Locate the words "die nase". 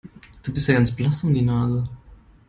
1.31-1.83